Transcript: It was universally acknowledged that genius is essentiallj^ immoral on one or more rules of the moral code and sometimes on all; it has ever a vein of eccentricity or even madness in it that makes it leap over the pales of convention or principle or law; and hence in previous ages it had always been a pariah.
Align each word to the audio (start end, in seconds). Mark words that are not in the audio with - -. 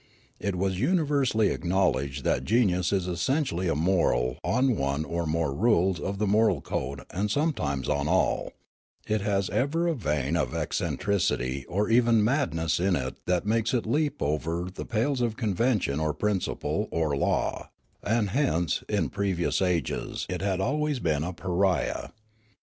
It 0.39 0.55
was 0.55 0.79
universally 0.79 1.49
acknowledged 1.49 2.23
that 2.23 2.43
genius 2.43 2.91
is 2.91 3.05
essentiallj^ 3.07 3.71
immoral 3.71 4.39
on 4.43 4.75
one 4.75 5.05
or 5.05 5.27
more 5.27 5.53
rules 5.53 5.99
of 5.99 6.17
the 6.17 6.25
moral 6.25 6.59
code 6.59 7.01
and 7.11 7.29
sometimes 7.29 7.87
on 7.87 8.07
all; 8.07 8.51
it 9.05 9.21
has 9.21 9.47
ever 9.51 9.85
a 9.85 9.93
vein 9.93 10.35
of 10.35 10.55
eccentricity 10.55 11.65
or 11.67 11.87
even 11.87 12.23
madness 12.23 12.79
in 12.79 12.95
it 12.95 13.17
that 13.27 13.45
makes 13.45 13.75
it 13.75 13.85
leap 13.85 14.23
over 14.23 14.69
the 14.73 14.85
pales 14.85 15.21
of 15.21 15.37
convention 15.37 15.99
or 15.99 16.15
principle 16.15 16.87
or 16.89 17.15
law; 17.15 17.69
and 18.03 18.31
hence 18.31 18.83
in 18.89 19.09
previous 19.09 19.61
ages 19.61 20.25
it 20.29 20.41
had 20.41 20.59
always 20.59 20.97
been 20.97 21.23
a 21.23 21.31
pariah. 21.31 22.07